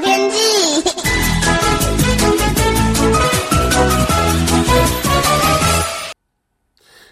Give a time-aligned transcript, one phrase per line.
[0.00, 0.47] 天气。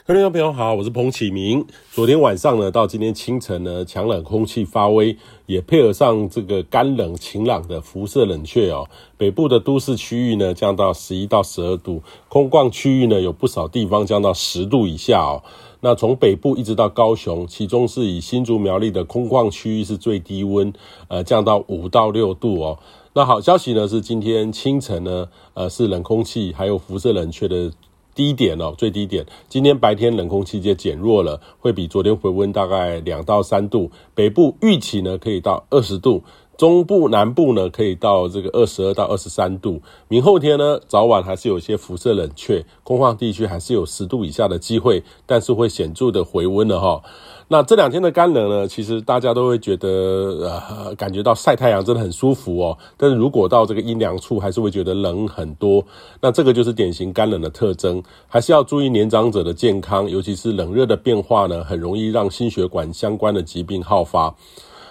[0.08, 1.66] 各位听众朋友好，我是彭启明。
[1.90, 5.16] 昨天晚上呢，到今天清晨呢，强冷空气发威，
[5.46, 8.88] 也配合上这个干冷晴朗的辐射冷却哦。
[9.18, 15.42] 北部的都市区域呢，降到十一到十二度，空旷区域呢，有不少地方降到十度以下哦。
[15.80, 20.72] 那从北部一直到高雄，其中是以新竹苗栗的空旷区域是最低温，
[21.08, 22.78] 呃，降到五到六度哦。
[23.12, 27.72] 那好消息呢，是今天清晨呢，呃，是冷空气还有辐射冷却的。
[28.16, 29.26] 低点哦，最低点。
[29.46, 33.90] 今天白天冷空气就减弱了，会比昨天回温大概两到三度。
[34.14, 36.24] 北部预期呢可以到二十度，
[36.56, 39.82] 中部南部呢可以到这个二十二到二十三度。
[40.08, 47.02] 明后天呢早晚还是有些辐射冷却，空旷地区还是有十度以下的机会，但是会显著的回温了哈。
[47.48, 52.76] 那这两天的干冷呢，其实大家都会觉得呃，感觉到晒太阳真的很舒服哦。
[52.96, 55.84] 但是如果到这个阴凉处，还是会觉得冷很多。
[56.20, 64.34] 那这个就是典型干冷的特征，还是要注意年长者的健康，尤其是冷热的变化呢，很容易让心血管相关的疾病好发。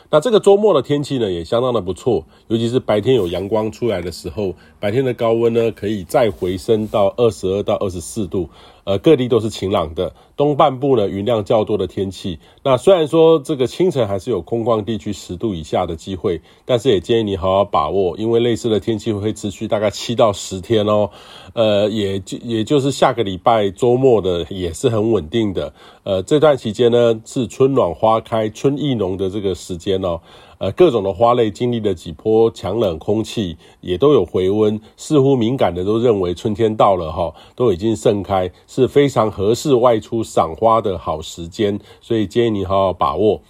[0.10, 8.48] 那这个周末的天气呢，也相当的不错，尤其是白天有阳光出来的时候，白天的高温呢，可以再回升到二十二到二十四度。
[8.86, 12.40] 呃，各地都是晴朗的，东半部呢云量较多的天气。
[12.64, 21.10] 那虽然说这个清晨还是有空旷地区十度以下的机会，但是也建议你好好把握，因为类似的天气会持续大概七到十天哦。
[21.54, 25.74] 呃，也就也就是下个礼拜周末的也是很稳定的。
[26.04, 30.22] 呃，这段期间呢是春暖花开、春意浓的这个时间哦。
[30.58, 43.42] 呃，各种的花类经历了几波强冷空气，也都有回温，似乎敏感的都认为春天到了哈，都已经盛开，是非常合适外出赏花的好时间，所以建议你好好把握。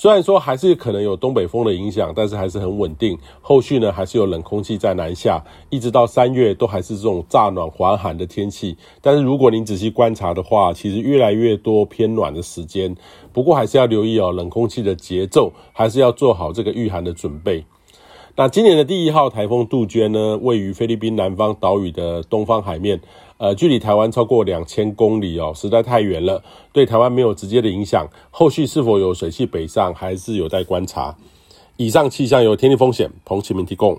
[0.00, 3.18] 虽然说还是可能有东北风的影响，但是还是很稳定。
[3.40, 8.76] 后续呢还是有冷空气在南下，一直到三月都还是这种乍暖还寒的天气。
[9.02, 12.94] 但是如果您仔细观察的话，其实越来越多偏暖的时间。
[13.32, 17.64] 不过还是要留意哦，冷空气的节奏，还是要做好这个御寒的准备。
[18.40, 23.00] 那今年的第一号台风杜鹃呢，位于菲律宾南方岛屿的东方海面，
[23.36, 26.40] 呃，距离台湾超过两千公里哦，实在太远了，
[26.72, 28.06] 对台湾没有直接的影响。
[28.30, 31.16] 后续是否有水汽北上，还是有待观察。
[31.78, 33.96] 以上气象由天气风险彭启明提供。